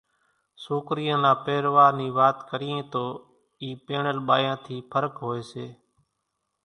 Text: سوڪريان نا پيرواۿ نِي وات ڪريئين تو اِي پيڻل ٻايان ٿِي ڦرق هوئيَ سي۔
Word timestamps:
سوڪريان 0.63 1.19
نا 1.23 1.31
پيرواۿ 1.43 1.87
نِي 1.97 2.07
وات 2.17 2.37
ڪريئين 2.49 2.79
تو 2.93 3.03
اِي 3.61 3.69
پيڻل 3.85 4.17
ٻايان 4.27 4.55
ٿِي 4.63 4.75
ڦرق 4.91 5.13
هوئيَ 5.23 5.41
سي۔ 5.51 5.65